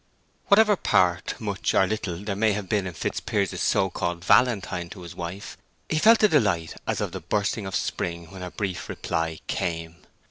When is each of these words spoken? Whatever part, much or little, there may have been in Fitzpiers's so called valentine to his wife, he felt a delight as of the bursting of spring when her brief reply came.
Whatever 0.47 0.75
part, 0.77 1.39
much 1.39 1.75
or 1.75 1.85
little, 1.85 2.17
there 2.23 2.35
may 2.35 2.53
have 2.53 2.67
been 2.67 2.87
in 2.87 2.95
Fitzpiers's 2.95 3.61
so 3.61 3.91
called 3.91 4.25
valentine 4.25 4.89
to 4.89 5.01
his 5.01 5.13
wife, 5.13 5.59
he 5.89 5.99
felt 5.99 6.23
a 6.23 6.27
delight 6.27 6.73
as 6.87 7.01
of 7.01 7.11
the 7.11 7.21
bursting 7.21 7.67
of 7.67 7.75
spring 7.75 8.31
when 8.31 8.41
her 8.41 8.49
brief 8.49 8.89
reply 8.89 9.41
came. 9.45 9.97